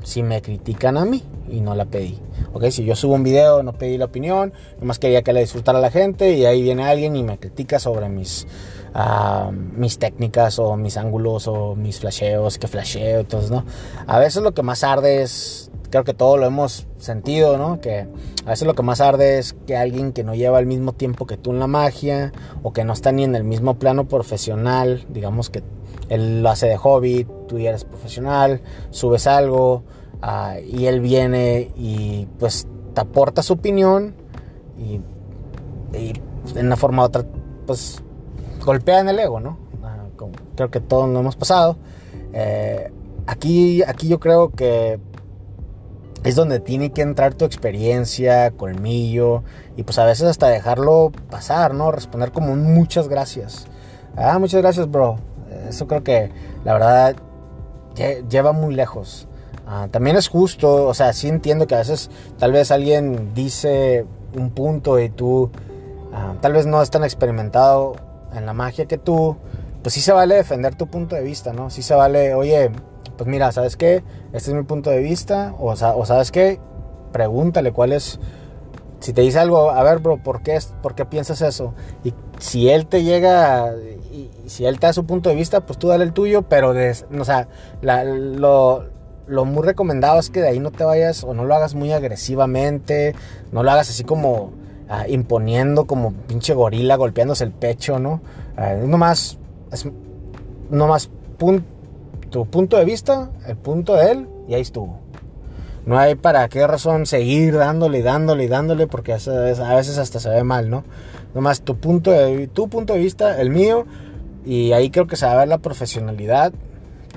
si 0.03 0.23
me 0.23 0.41
critican 0.41 0.97
a 0.97 1.05
mí 1.05 1.23
y 1.49 1.61
no 1.61 1.75
la 1.75 1.85
pedí? 1.85 2.19
Ok, 2.53 2.65
si 2.69 2.83
yo 2.85 2.95
subo 2.95 3.13
un 3.13 3.23
video, 3.23 3.61
no 3.63 3.73
pedí 3.73 3.97
la 3.97 4.05
opinión, 4.05 4.53
nomás 4.79 4.97
quería 4.97 5.21
que 5.21 5.33
la 5.33 5.41
disfrutara 5.41 5.79
la 5.79 5.91
gente 5.91 6.31
y 6.31 6.45
ahí 6.45 6.61
viene 6.63 6.83
alguien 6.85 7.15
y 7.15 7.23
me 7.23 7.37
critica 7.37 7.79
sobre 7.79 8.09
mis 8.09 8.47
mis 9.75 9.99
técnicas 9.99 10.57
o 10.57 10.77
mis 10.77 10.95
ángulos 10.95 11.47
o 11.47 11.75
mis 11.75 11.99
flasheos, 11.99 12.57
que 12.57 12.67
flasheo, 12.67 13.19
entonces, 13.19 13.51
¿no? 13.51 13.65
A 14.07 14.19
veces 14.19 14.41
lo 14.41 14.53
que 14.53 14.63
más 14.63 14.83
arde 14.83 15.21
es, 15.21 15.69
creo 15.95 16.03
que 16.03 16.13
todo 16.13 16.35
lo 16.35 16.45
hemos 16.45 16.87
sentido, 16.97 17.57
¿no? 17.57 17.79
Que 17.79 18.05
a 18.45 18.49
veces 18.49 18.67
lo 18.67 18.73
que 18.73 18.83
más 18.83 18.99
arde 18.99 19.37
es 19.37 19.53
que 19.65 19.77
alguien 19.77 20.11
que 20.11 20.25
no 20.25 20.35
lleva 20.35 20.59
el 20.59 20.65
mismo 20.65 20.91
tiempo 20.91 21.25
que 21.25 21.37
tú 21.37 21.51
en 21.51 21.59
la 21.59 21.67
magia 21.67 22.33
o 22.63 22.73
que 22.73 22.83
no 22.83 22.91
está 22.91 23.13
ni 23.13 23.23
en 23.23 23.33
el 23.33 23.45
mismo 23.45 23.75
plano 23.79 24.05
profesional, 24.05 25.05
digamos 25.07 25.49
que 25.49 25.63
él 26.09 26.43
lo 26.43 26.49
hace 26.49 26.67
de 26.67 26.75
hobby, 26.75 27.25
tú 27.47 27.59
ya 27.59 27.69
eres 27.69 27.85
profesional, 27.85 28.59
subes 28.89 29.25
algo 29.25 29.83
ah, 30.21 30.57
y 30.59 30.87
él 30.87 30.99
viene 30.99 31.71
y 31.77 32.27
pues 32.39 32.67
te 32.93 32.99
aporta 32.99 33.41
su 33.41 33.53
opinión 33.53 34.15
y, 34.77 34.99
y 35.97 36.11
en 36.55 36.65
una 36.65 36.75
forma 36.75 37.03
u 37.03 37.05
otra 37.05 37.23
pues 37.65 38.03
golpean 38.65 39.07
el 39.07 39.17
ego, 39.17 39.39
¿no? 39.39 39.57
Ah, 39.81 40.03
creo 40.57 40.69
que 40.69 40.81
todos 40.81 41.09
lo 41.09 41.21
hemos 41.21 41.37
pasado. 41.37 41.77
Eh, 42.33 42.91
aquí, 43.27 43.81
aquí 43.81 44.09
yo 44.09 44.19
creo 44.19 44.49
que 44.49 44.99
es 46.25 46.35
donde 46.35 46.59
tiene 46.59 46.91
que 46.91 47.03
entrar 47.03 47.35
tu 47.35 47.45
experiencia, 47.45 48.51
colmillo, 48.51 49.43
y 49.77 49.83
pues 49.83 49.99
a 49.99 50.05
veces 50.05 50.27
hasta 50.27 50.47
dejarlo 50.47 51.11
pasar, 51.29 51.75
¿no? 51.75 51.91
Responder 51.91 52.31
como 52.31 52.51
un 52.51 52.73
muchas 52.73 53.07
gracias. 53.07 53.67
Ah, 54.17 54.39
muchas 54.39 54.61
gracias, 54.61 54.89
bro. 54.89 55.17
Eso 55.69 55.87
creo 55.87 56.03
que 56.03 56.31
la 56.63 56.73
verdad 56.73 57.15
lleva 58.27 58.53
muy 58.53 58.73
lejos. 58.73 59.27
Ah, 59.67 59.87
también 59.91 60.15
es 60.15 60.27
justo, 60.27 60.87
o 60.87 60.93
sea, 60.93 61.13
sí 61.13 61.27
entiendo 61.27 61.67
que 61.67 61.75
a 61.75 61.79
veces 61.79 62.09
tal 62.37 62.51
vez 62.51 62.71
alguien 62.71 63.33
dice 63.33 64.05
un 64.35 64.49
punto 64.49 64.99
y 64.99 65.09
tú 65.09 65.51
ah, 66.13 66.35
tal 66.41 66.53
vez 66.53 66.65
no 66.65 66.81
es 66.81 66.89
tan 66.89 67.03
experimentado 67.03 67.95
en 68.33 68.45
la 68.45 68.53
magia 68.53 68.85
que 68.85 68.97
tú, 68.97 69.37
pues 69.81 69.93
sí 69.93 70.01
se 70.01 70.11
vale 70.11 70.35
defender 70.35 70.75
tu 70.75 70.87
punto 70.87 71.15
de 71.15 71.21
vista, 71.21 71.53
¿no? 71.53 71.69
Sí 71.69 71.83
se 71.83 71.93
vale, 71.93 72.33
oye, 72.33 72.71
pues 73.17 73.29
mira, 73.29 73.51
¿sabes 73.51 73.77
qué? 73.77 74.03
Este 74.33 74.51
es 74.51 74.53
mi 74.55 74.63
punto 74.63 74.89
de 74.89 74.99
vista, 74.99 75.53
o, 75.59 75.71
o 75.71 76.05
¿sabes 76.05 76.31
qué? 76.31 76.59
Pregúntale 77.11 77.71
cuál 77.71 77.93
es, 77.93 78.19
si 78.99 79.13
te 79.13 79.21
dice 79.21 79.39
algo, 79.39 79.71
a 79.71 79.83
ver, 79.83 79.99
bro, 79.99 80.17
¿por 80.17 80.41
qué, 80.41 80.59
¿por 80.81 80.95
qué 80.95 81.05
piensas 81.05 81.41
eso? 81.41 81.73
Y 82.03 82.13
si 82.39 82.69
él 82.69 82.87
te 82.87 83.03
llega, 83.03 83.73
y, 84.11 84.29
si 84.47 84.65
él 84.65 84.79
te 84.79 84.87
da 84.87 84.93
su 84.93 85.05
punto 85.05 85.29
de 85.29 85.35
vista, 85.35 85.65
pues 85.65 85.79
tú 85.79 85.87
dale 85.87 86.03
el 86.03 86.13
tuyo, 86.13 86.43
pero, 86.43 86.69
o 86.71 87.25
sea, 87.25 87.47
lo, 87.81 88.85
muy 89.45 89.63
recomendado 89.63 90.19
es 90.19 90.29
que 90.29 90.41
de 90.41 90.49
ahí 90.49 90.59
no 90.59 90.71
te 90.71 90.83
vayas 90.83 91.23
o 91.23 91.33
no 91.33 91.45
lo 91.45 91.55
hagas 91.55 91.75
muy 91.75 91.91
agresivamente, 91.91 93.15
no 93.51 93.63
lo 93.63 93.71
hagas 93.71 93.89
así 93.89 94.03
como 94.03 94.51
Ah, 94.87 95.05
imponiendo 95.07 95.85
como 95.85 96.13
pinche 96.13 96.53
gorila 96.53 96.95
golpeándose 96.95 97.43
el 97.43 97.51
pecho, 97.51 97.97
¿no? 97.97 98.21
Es 98.55 98.87
nomás, 98.87 99.39
es 99.71 99.87
nomás 100.69 101.09
tu 102.35 102.45
punto 102.45 102.75
de 102.75 102.83
vista, 102.83 103.31
el 103.47 103.55
punto 103.55 103.95
de 103.95 104.11
él, 104.11 104.27
y 104.49 104.55
ahí 104.55 104.61
estuvo. 104.61 104.99
No 105.85 105.97
hay 105.97 106.15
para 106.15 106.49
qué 106.49 106.67
razón 106.67 107.05
seguir 107.05 107.55
dándole 107.55 107.99
y 107.99 108.01
dándole 108.01 108.43
y 108.43 108.47
dándole, 108.49 108.87
porque 108.87 109.13
a 109.13 109.15
veces 109.15 109.97
hasta 109.97 110.19
se 110.19 110.29
ve 110.29 110.43
mal, 110.43 110.69
¿no? 110.69 110.83
Nomás 111.33 111.61
tu 111.61 111.77
punto 111.77 112.11
de, 112.11 112.47
tu 112.47 112.67
punto 112.67 112.91
de 112.91 112.99
vista, 112.99 113.39
el 113.39 113.51
mío, 113.51 113.85
y 114.43 114.73
ahí 114.73 114.89
creo 114.89 115.07
que 115.07 115.15
se 115.15 115.25
va 115.25 115.31
a 115.31 115.37
ver 115.37 115.47
la 115.47 115.59
profesionalidad 115.59 116.51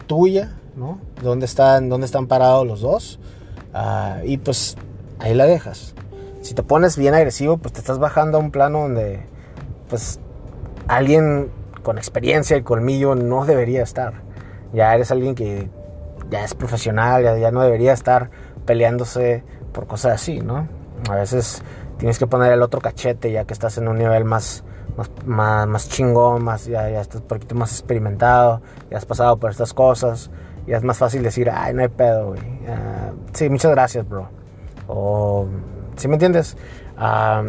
tuya, 0.06 0.56
¿no? 0.76 1.00
¿Dónde 1.20 1.46
están, 1.46 1.88
dónde 1.88 2.04
están 2.04 2.28
parados 2.28 2.64
los 2.64 2.80
dos? 2.80 3.18
Ah, 3.74 4.18
y 4.24 4.36
pues 4.36 4.76
ahí 5.18 5.34
la 5.34 5.46
dejas 5.46 5.96
si 6.42 6.54
te 6.54 6.62
pones 6.62 6.96
bien 6.96 7.14
agresivo, 7.14 7.58
pues 7.58 7.72
te 7.72 7.80
estás 7.80 7.98
bajando 7.98 8.38
a 8.38 8.40
un 8.40 8.52
plano 8.52 8.82
donde, 8.82 9.26
pues, 9.88 10.20
alguien 10.86 11.50
con 11.82 11.98
experiencia 11.98 12.56
y 12.56 12.62
colmillo 12.62 13.16
no 13.16 13.44
debería 13.44 13.82
estar. 13.82 14.27
Ya 14.72 14.94
eres 14.94 15.10
alguien 15.10 15.34
que 15.34 15.68
ya 16.30 16.44
es 16.44 16.54
profesional, 16.54 17.22
ya, 17.40 17.50
no 17.50 17.62
debería 17.62 17.92
estar 17.92 18.30
peleándose 18.66 19.44
por 19.72 19.86
cosas 19.86 20.14
así, 20.14 20.40
¿no? 20.40 20.68
A 21.08 21.14
veces 21.14 21.62
tienes 21.96 22.18
que 22.18 22.26
poner 22.26 22.52
el 22.52 22.62
otro 22.62 22.80
cachete 22.80 23.32
ya 23.32 23.44
que 23.44 23.54
estás 23.54 23.78
en 23.78 23.88
un 23.88 23.98
nivel 23.98 24.24
más, 24.24 24.64
más, 25.24 25.66
más, 25.66 25.88
chingón, 25.88 26.42
más, 26.42 26.66
ya, 26.66 26.88
ya 26.90 27.00
estás 27.00 27.22
un 27.22 27.28
poquito 27.28 27.54
más 27.54 27.72
experimentado, 27.72 28.60
ya 28.90 28.98
has 28.98 29.06
pasado 29.06 29.36
por 29.38 29.50
estas 29.50 29.72
cosas, 29.72 30.30
ya 30.66 30.76
es 30.76 30.82
más 30.82 30.98
fácil 30.98 31.22
decir, 31.22 31.50
ay, 31.50 31.72
no 31.72 31.82
hay 31.82 31.88
pedo, 31.88 32.28
güey. 32.28 32.40
Ah, 32.68 33.12
sí, 33.32 33.48
muchas 33.48 33.70
gracias, 33.70 34.08
bro. 34.08 34.28
O, 34.86 35.46
¿sí 35.96 36.08
me 36.08 36.14
entiendes? 36.14 36.56
Ah, 36.96 37.42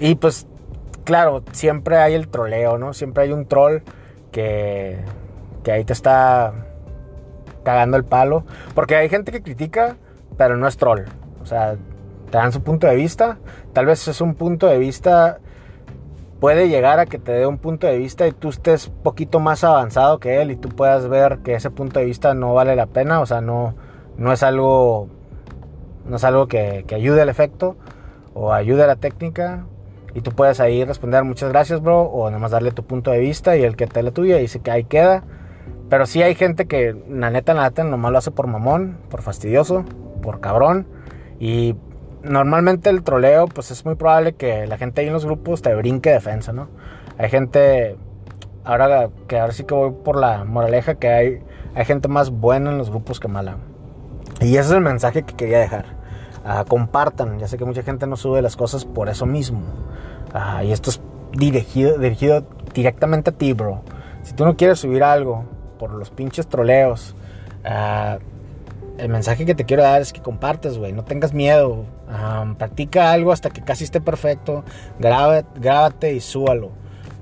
y 0.00 0.16
pues, 0.16 0.46
claro, 1.04 1.42
siempre 1.52 1.98
hay 1.98 2.14
el 2.14 2.28
troleo, 2.28 2.78
¿no? 2.78 2.94
Siempre 2.94 3.24
hay 3.24 3.32
un 3.32 3.46
troll 3.46 3.82
que, 4.32 4.98
que 5.68 5.72
ahí 5.72 5.84
te 5.84 5.92
está 5.92 6.54
cagando 7.62 7.98
el 7.98 8.04
palo. 8.04 8.44
Porque 8.74 8.96
hay 8.96 9.10
gente 9.10 9.32
que 9.32 9.42
critica, 9.42 9.96
pero 10.38 10.56
no 10.56 10.66
es 10.66 10.78
troll. 10.78 11.02
O 11.42 11.44
sea, 11.44 11.76
te 12.30 12.38
dan 12.38 12.52
su 12.52 12.62
punto 12.62 12.86
de 12.86 12.96
vista. 12.96 13.36
Tal 13.74 13.84
vez 13.84 14.08
es 14.08 14.22
un 14.22 14.34
punto 14.34 14.66
de 14.66 14.78
vista 14.78 15.40
puede 16.40 16.70
llegar 16.70 17.00
a 17.00 17.04
que 17.04 17.18
te 17.18 17.32
dé 17.32 17.46
un 17.46 17.58
punto 17.58 17.86
de 17.86 17.98
vista 17.98 18.26
y 18.26 18.32
tú 18.32 18.48
estés 18.48 18.88
poquito 19.02 19.40
más 19.40 19.62
avanzado 19.62 20.20
que 20.20 20.40
él 20.40 20.52
y 20.52 20.56
tú 20.56 20.70
puedas 20.70 21.06
ver 21.06 21.40
que 21.40 21.54
ese 21.54 21.68
punto 21.68 22.00
de 22.00 22.06
vista 22.06 22.32
no 22.32 22.54
vale 22.54 22.76
la 22.76 22.86
pena, 22.86 23.20
o 23.20 23.26
sea, 23.26 23.40
no, 23.42 23.74
no 24.16 24.32
es 24.32 24.42
algo, 24.44 25.08
no 26.06 26.16
es 26.16 26.24
algo 26.24 26.46
que, 26.46 26.86
ayude 26.94 27.20
al 27.20 27.28
efecto 27.28 27.76
o 28.34 28.52
ayude 28.54 28.84
a 28.84 28.86
la 28.86 28.96
técnica 28.96 29.66
y 30.14 30.20
tú 30.20 30.30
puedes 30.30 30.60
ahí 30.60 30.84
responder 30.84 31.24
muchas 31.24 31.50
gracias, 31.50 31.82
bro, 31.82 32.02
o 32.02 32.26
nada 32.30 32.38
más 32.38 32.52
darle 32.52 32.70
tu 32.70 32.84
punto 32.84 33.10
de 33.10 33.18
vista 33.18 33.56
y 33.56 33.64
el 33.64 33.76
que 33.76 33.88
te 33.88 34.02
la 34.02 34.12
tuya 34.12 34.36
dice 34.36 34.60
que 34.60 34.70
ahí 34.70 34.84
queda. 34.84 35.24
Pero 35.88 36.06
sí 36.06 36.22
hay 36.22 36.34
gente 36.34 36.66
que, 36.66 36.94
la 37.08 37.30
neta, 37.30 37.54
la 37.54 37.62
neta, 37.64 37.82
nomás 37.84 38.12
lo 38.12 38.18
hace 38.18 38.30
por 38.30 38.46
mamón, 38.46 38.98
por 39.10 39.22
fastidioso, 39.22 39.84
por 40.22 40.40
cabrón. 40.40 40.86
Y 41.40 41.76
normalmente 42.22 42.90
el 42.90 43.02
troleo, 43.02 43.46
pues 43.46 43.70
es 43.70 43.84
muy 43.84 43.94
probable 43.94 44.34
que 44.34 44.66
la 44.66 44.76
gente 44.76 45.00
ahí 45.00 45.06
en 45.06 45.14
los 45.14 45.24
grupos 45.24 45.62
te 45.62 45.74
brinque 45.74 46.10
defensa, 46.10 46.52
¿no? 46.52 46.68
Hay 47.16 47.30
gente, 47.30 47.96
ahora 48.64 49.08
que 49.26 49.38
ahora 49.38 49.52
sí 49.52 49.64
que 49.64 49.74
voy 49.74 49.92
por 50.04 50.16
la 50.16 50.44
moraleja, 50.44 50.96
que 50.96 51.08
hay, 51.08 51.42
hay 51.74 51.84
gente 51.86 52.08
más 52.08 52.30
buena 52.30 52.70
en 52.70 52.78
los 52.78 52.90
grupos 52.90 53.18
que 53.18 53.28
mala. 53.28 53.56
Y 54.40 54.56
ese 54.56 54.60
es 54.60 54.70
el 54.72 54.82
mensaje 54.82 55.22
que 55.22 55.34
quería 55.34 55.58
dejar. 55.58 55.96
Ah, 56.44 56.64
compartan, 56.68 57.38
ya 57.38 57.48
sé 57.48 57.56
que 57.56 57.64
mucha 57.64 57.82
gente 57.82 58.06
no 58.06 58.16
sube 58.16 58.42
las 58.42 58.56
cosas 58.56 58.84
por 58.84 59.08
eso 59.08 59.24
mismo. 59.24 59.62
Ah, 60.34 60.62
y 60.62 60.70
esto 60.70 60.90
es 60.90 61.00
dirigido, 61.32 61.98
dirigido 61.98 62.46
directamente 62.74 63.30
a 63.30 63.32
ti, 63.32 63.54
bro. 63.54 63.82
Si 64.22 64.34
tú 64.34 64.44
no 64.44 64.56
quieres 64.56 64.78
subir 64.78 65.02
algo 65.02 65.57
por 65.78 65.92
los 65.92 66.10
pinches 66.10 66.46
troleos, 66.48 67.14
uh, 67.64 68.18
el 68.98 69.08
mensaje 69.08 69.46
que 69.46 69.54
te 69.54 69.64
quiero 69.64 69.82
dar 69.84 70.02
es 70.02 70.12
que 70.12 70.20
compartas, 70.20 70.76
güey. 70.76 70.92
No 70.92 71.04
tengas 71.04 71.32
miedo. 71.32 71.84
practica 72.58 73.12
algo 73.12 73.32
hasta 73.32 73.50
que 73.50 73.62
casi 73.62 73.84
esté 73.84 74.00
perfecto. 74.00 74.64
grábate 74.98 76.12
y 76.12 76.20
súbalo. 76.20 76.72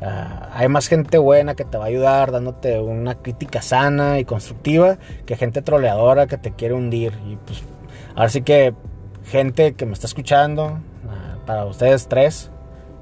Ah, 0.01 0.51
hay 0.53 0.69
más 0.69 0.89
gente 0.89 1.17
buena 1.17 1.55
que 1.55 1.65
te 1.65 1.79
va 1.79 1.85
a 1.85 1.87
ayudar 1.87 2.31
dándote 2.31 2.79
una 2.81 3.15
crítica 3.15 3.63
sana 3.63 4.19
y 4.19 4.27
constructiva 4.27 4.99
que 5.25 5.37
gente 5.37 5.63
troleadora 5.63 6.27
que 6.27 6.37
te 6.37 6.53
quiere 6.53 6.75
hundir. 6.75 7.15
Y 7.27 7.37
pues, 7.37 7.63
ahora 8.15 8.29
sí 8.29 8.43
que 8.43 8.75
gente 9.27 9.75
que 9.75 9.87
me 9.87 9.93
está 9.93 10.07
escuchando, 10.07 10.79
ah, 11.09 11.39
para 11.47 11.65
ustedes 11.65 12.09
tres, 12.09 12.51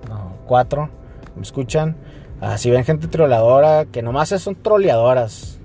no, 0.08 0.34
cuatro, 0.46 0.88
me 1.34 1.42
escuchan. 1.42 1.96
Ah, 2.44 2.58
si 2.58 2.70
ven 2.70 2.84
gente 2.84 3.08
troleadora 3.08 3.86
que 3.86 4.02
nomás 4.02 4.28
son 4.28 4.54
troleadoras, 4.54 5.58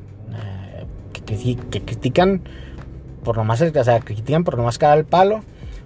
que, 1.26 1.56
que 1.70 1.82
critican 1.82 2.42
por 3.24 3.38
nomás, 3.38 3.62
o 3.62 3.84
sea, 3.84 4.00
critican 4.00 4.44
por 4.44 4.58
nomás 4.58 4.78
caer 4.78 5.00
el 5.00 5.06
palo, 5.06 5.42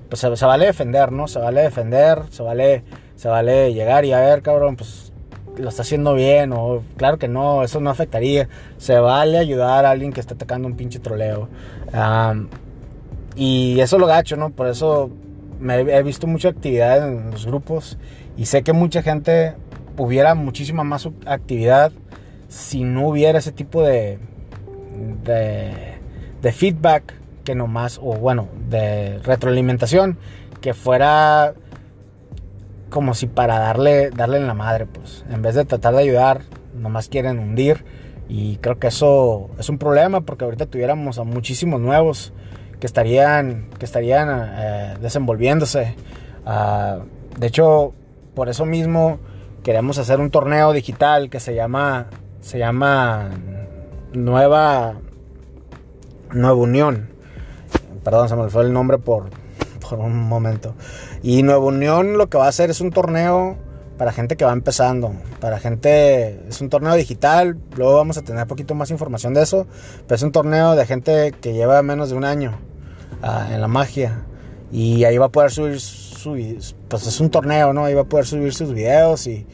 pues 0.08 0.20
se, 0.20 0.46
vale 0.46 0.68
defender, 0.68 1.12
¿no? 1.12 1.28
Se 1.28 1.40
vale 1.40 1.62
defender, 1.62 2.20
se 2.30 2.44
vale, 2.44 2.84
se 3.16 3.28
vale 3.28 3.74
llegar 3.74 4.06
y 4.06 4.14
a 4.14 4.20
ver, 4.20 4.44
cabrón, 4.44 4.76
pues 4.76 5.12
lo 5.58 5.70
está 5.70 5.82
haciendo 5.82 6.14
bien 6.14 6.54
o 6.54 6.84
claro 6.98 7.18
que 7.18 7.28
no, 7.28 7.64
eso 7.64 7.80
no 7.80 7.90
afectaría. 7.90 8.48
Se 8.78 9.00
vale 9.00 9.40
ayudar 9.40 9.86
a 9.86 9.90
alguien 9.90 10.14
que 10.14 10.20
está 10.20 10.36
atacando 10.36 10.68
un 10.68 10.76
pinche 10.76 11.00
troleo. 11.00 11.50
y 13.36 13.80
eso 13.80 13.98
lo 13.98 14.06
gacho, 14.06 14.36
¿no? 14.36 14.52
Por 14.52 14.68
eso 14.68 15.10
me 15.60 15.80
he 15.80 16.04
visto 16.04 16.28
mucha 16.28 16.50
actividad 16.50 17.08
en 17.08 17.32
los 17.32 17.48
grupos 17.48 17.98
y 18.38 18.46
sé 18.46 18.62
que 18.62 18.74
mucha 18.74 19.02
gente 19.02 19.56
hubiera 19.98 20.36
muchísima 20.36 20.84
más 20.84 21.08
actividad 21.26 21.92
si 22.48 22.84
no 22.84 23.08
hubiera 23.08 23.40
ese 23.40 23.52
tipo 23.52 23.82
de, 23.82 24.20
de, 25.24 26.52
feedback 26.52 27.16
que 27.44 27.56
nomás, 27.56 28.00
o 28.02 28.14
bueno, 28.14 28.48
de 28.70 29.20
retroalimentación, 29.20 30.18
que 30.62 30.74
fuera 30.74 31.56
como 32.90 33.16
si 33.16 33.26
para 33.26 33.58
darle, 33.58 34.12
darle 34.12 34.38
en 34.38 34.46
la 34.46 34.54
madre, 34.54 34.86
pues, 34.86 35.26
en 35.30 35.42
vez 35.42 35.56
de 35.56 35.66
tratar 35.66 35.96
de 35.96 36.04
ayudar, 36.04 36.42
nomás 36.76 37.10
quieren 37.10 37.40
hundir. 37.40 37.84
Y 38.30 38.58
creo 38.58 38.80
que 38.80 38.88
eso 38.88 39.50
es 39.58 39.68
un 39.70 39.78
problema 39.78 40.22
porque 40.22 40.46
ahorita 40.46 40.68
tuviéramos 40.68 41.18
a 41.18 41.24
muchísimos 41.24 41.82
nuevos 41.82 42.34
que 42.80 42.86
estarían, 42.86 43.70
que 43.80 43.86
estarían 43.86 44.30
eh, 44.56 44.94
desenvolviéndose. 45.02 45.96
Ah, 46.46 47.00
de 47.38 47.48
hecho, 47.48 47.94
por 48.36 48.48
eso 48.48 48.66
mismo 48.66 49.20
queremos 49.64 49.98
hacer 49.98 50.20
un 50.20 50.30
torneo 50.30 50.74
digital 50.74 51.30
que 51.30 51.40
se 51.40 51.56
llama, 51.56 52.08
se 52.42 52.60
llama 52.60 53.32
Nueva, 54.14 54.96
Nueva 56.32 56.56
Unión. 56.56 57.10
Perdón, 58.04 58.30
se 58.30 58.36
me 58.36 58.50
fue 58.50 58.64
el 58.64 58.74
nombre 58.74 58.98
por, 58.98 59.30
por 59.80 60.00
un 60.00 60.18
momento. 60.18 60.76
Y 61.24 61.44
Nueva 61.44 61.66
Unión 61.66 62.18
lo 62.18 62.30
que 62.30 62.38
va 62.38 62.46
a 62.46 62.50
hacer 62.50 62.70
es 62.70 62.82
un 62.82 62.92
torneo 62.92 63.58
para 63.98 64.12
gente 64.12 64.36
que 64.36 64.44
va 64.44 64.52
empezando, 64.52 65.14
para 65.40 65.60
gente, 65.60 66.48
es 66.50 66.60
un 66.62 66.70
torneo 66.70 66.96
digital, 66.96 67.58
luego 67.78 67.96
vamos 67.96 68.18
a 68.18 68.24
tener 68.24 68.42
un 68.42 68.48
poquito 68.48 68.74
más 68.76 68.90
información 68.90 69.34
de 69.34 69.44
eso, 69.44 69.68
pero 70.08 70.16
es 70.16 70.24
un 70.24 70.32
torneo 70.32 70.76
de 70.76 70.86
gente 70.86 71.32
que 71.40 71.54
lleva 71.54 71.82
menos 71.84 72.10
de 72.10 72.16
un 72.16 72.26
año 72.26 72.54
ah, 73.22 73.48
en 73.52 73.62
la 73.62 73.68
magia 73.68 74.26
y 74.74 75.06
ahí 75.06 75.18
va 75.18 75.28
a 75.28 75.30
poder 75.30 75.52
subir, 75.52 76.60
pues 76.90 77.08
es 77.08 77.20
un 77.22 77.30
torneo, 77.30 77.72
¿no? 77.72 77.86
Ahí 77.86 77.94
va 77.94 78.02
a 78.02 78.06
poder 78.06 78.26
subir 78.26 78.54
sus 78.54 78.74
videos 78.74 79.26
y 79.28 79.48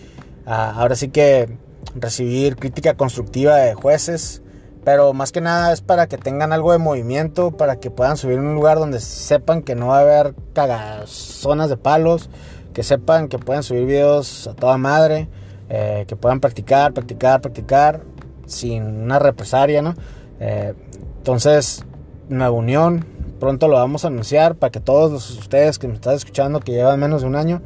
ah, 0.47 0.73
ahora 0.75 0.95
sí 0.95 1.09
que 1.09 1.55
recibir 1.93 2.55
crítica 2.55 2.95
constructiva 2.95 3.57
de 3.57 3.75
jueces 3.75 4.41
pero 4.83 5.13
más 5.13 5.31
que 5.31 5.41
nada 5.41 5.73
es 5.73 5.81
para 5.81 6.07
que 6.07 6.17
tengan 6.17 6.53
algo 6.53 6.71
de 6.71 6.77
movimiento, 6.77 7.51
para 7.51 7.79
que 7.79 7.91
puedan 7.91 8.17
subir 8.17 8.37
en 8.37 8.45
un 8.45 8.55
lugar 8.55 8.79
donde 8.79 8.99
sepan 8.99 9.61
que 9.61 9.75
no 9.75 9.87
va 9.87 9.99
a 9.99 10.01
haber 10.01 10.35
cagazonas 10.53 11.69
de 11.69 11.77
palos, 11.77 12.29
que 12.73 12.83
sepan 12.83 13.27
que 13.27 13.37
pueden 13.37 13.63
subir 13.63 13.85
videos 13.85 14.47
a 14.47 14.53
toda 14.53 14.77
madre, 14.77 15.27
eh, 15.69 16.05
que 16.07 16.15
puedan 16.15 16.39
practicar, 16.39 16.93
practicar, 16.93 17.41
practicar 17.41 18.01
sin 18.45 18.83
una 18.83 19.19
represaria, 19.19 19.81
¿no? 19.81 19.95
Eh, 20.39 20.73
entonces, 21.17 21.85
Nueva 22.29 22.51
Unión, 22.51 23.05
pronto 23.39 23.67
lo 23.67 23.75
vamos 23.75 24.05
a 24.05 24.07
anunciar 24.07 24.55
para 24.55 24.71
que 24.71 24.79
todos 24.79 25.37
ustedes 25.37 25.79
que 25.79 25.87
me 25.87 25.95
están 25.95 26.15
escuchando, 26.15 26.59
que 26.59 26.73
llevan 26.73 26.99
menos 26.99 27.21
de 27.21 27.27
un 27.27 27.35
año, 27.35 27.61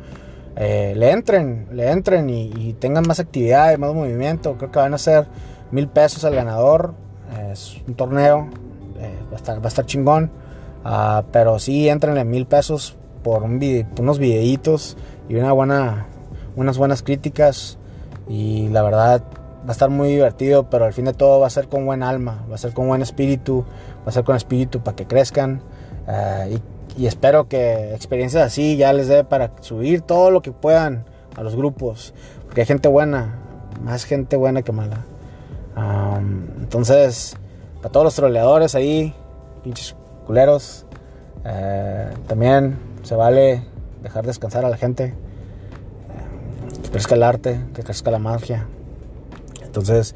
eh, 0.56 0.94
le 0.96 1.12
entren, 1.12 1.68
le 1.72 1.90
entren 1.92 2.30
y, 2.30 2.52
y, 2.56 2.74
tengan 2.74 3.08
más 3.08 3.20
actividad, 3.20 3.76
más 3.78 3.94
movimiento. 3.94 4.56
Creo 4.58 4.72
que 4.72 4.80
van 4.80 4.94
a 4.94 4.98
ser 5.00 5.28
mil 5.72 5.88
pesos 5.88 6.24
al 6.26 6.36
ganador 6.36 6.94
es 7.52 7.82
un 7.88 7.96
torneo, 7.96 8.50
eh, 9.00 9.16
va, 9.30 9.34
a 9.34 9.36
estar, 9.36 9.60
va, 9.60 9.66
a 9.66 9.68
estar, 9.68 9.86
chingón. 9.86 10.32
Uh, 10.86 11.24
pero 11.32 11.60
sí, 11.60 11.88
entrenle 11.88 12.26
mil 12.26 12.46
pesos 12.46 12.98
por 13.24 13.44
un 13.44 13.62
unos 14.00 14.20
videitos 14.20 14.98
y 15.30 15.36
una 15.36 15.54
buena, 15.54 16.08
unas 16.56 16.78
buenas 16.78 17.04
críticas. 17.04 17.78
Y 18.28 18.68
la 18.70 18.82
verdad 18.82 19.24
va 19.64 19.70
a 19.70 19.72
estar 19.72 19.90
muy 19.90 20.10
divertido, 20.10 20.70
pero 20.70 20.86
al 20.86 20.94
fin 20.94 21.06
de 21.06 21.14
todo 21.14 21.40
va 21.40 21.48
a 21.48 21.50
ser 21.50 21.68
con 21.68 21.86
buen 21.86 22.04
alma, 22.04 22.46
va 22.50 22.56
a 22.56 22.58
ser 22.58 22.74
con 22.74 22.88
buen 22.88 23.02
espíritu, 23.02 23.66
va 24.06 24.10
a 24.10 24.12
ser 24.12 24.24
con 24.24 24.36
espíritu 24.36 24.82
para 24.82 24.96
que 24.96 25.06
crezcan. 25.06 25.62
Uh, 26.08 26.56
y, 26.98 27.04
y, 27.04 27.08
espero 27.08 27.48
que 27.48 27.94
experiencias 27.94 28.44
así 28.44 28.76
ya 28.76 28.92
les 28.92 29.08
dé 29.08 29.24
para 29.24 29.52
subir 29.62 30.02
todo 30.02 30.32
lo 30.32 30.42
que 30.42 30.52
puedan 30.52 31.06
a 31.38 31.44
los 31.44 31.56
grupos. 31.56 32.14
Porque 32.46 32.62
hay 32.62 32.68
gente 32.68 32.90
buena, 32.90 33.40
más 33.82 34.04
gente 34.04 34.36
buena 34.36 34.64
que 34.64 34.74
mala 34.74 35.06
entonces, 35.76 37.36
para 37.82 37.92
todos 37.92 38.06
los 38.06 38.16
troleadores 38.16 38.76
ahí, 38.76 39.14
pinches 39.64 39.96
culeros, 40.26 40.86
eh, 41.46 42.14
también 42.28 42.78
se 43.04 43.16
vale 43.16 43.64
dejar 44.02 44.26
descansar 44.26 44.66
a 44.66 44.70
la 44.70 44.78
gente, 44.78 45.06
eh, 45.06 45.14
que 46.84 46.90
crezca 46.90 47.16
el 47.16 47.24
arte, 47.24 47.60
que 47.74 47.84
crezca 47.84 48.12
la 48.12 48.20
magia. 48.20 48.68
Entonces, 49.74 50.14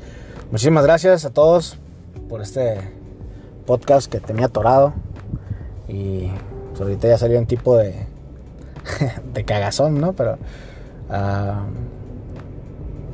muchísimas 0.52 0.84
gracias 0.84 1.26
a 1.26 1.32
todos 1.32 1.80
por 2.30 2.44
este 2.44 2.78
podcast 3.66 4.06
que 4.06 4.20
tenía 4.20 4.46
atorado. 4.46 4.94
Y 5.88 6.30
pues, 6.70 6.82
ahorita 6.82 7.08
ya 7.08 7.18
salió 7.18 7.40
un 7.40 7.48
tipo 7.48 7.76
de, 7.76 8.06
de 9.34 9.46
cagazón, 9.46 10.00
¿no? 10.00 10.14
Pero 10.14 10.38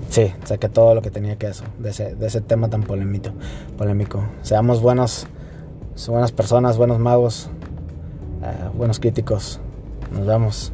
Sí, 0.09 0.33
saqué 0.43 0.67
todo 0.67 0.95
lo 0.95 1.01
que 1.01 1.11
tenía 1.11 1.37
que 1.37 1.47
eso, 1.47 1.63
de 1.79 1.91
ese, 1.91 2.13
de 2.13 2.27
ese 2.27 2.41
tema 2.41 2.69
tan 2.69 2.83
polémico, 2.83 3.29
polémico. 3.77 4.25
Seamos 4.41 4.81
buenos, 4.81 5.27
buenas 6.09 6.33
personas, 6.33 6.75
buenos 6.75 6.99
magos, 6.99 7.49
eh, 8.43 8.69
buenos 8.75 8.99
críticos. 8.99 9.61
Nos 10.11 10.27
vemos. 10.27 10.73